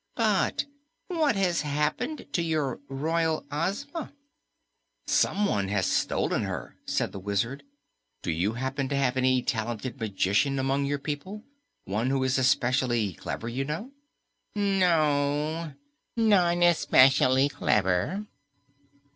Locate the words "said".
6.87-7.11